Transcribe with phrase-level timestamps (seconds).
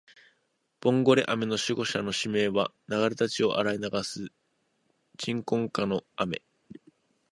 [0.79, 4.31] ボンゴレ雨の守護者の使命は、流れた血を洗い流す
[5.19, 6.41] 鎮魂歌の雨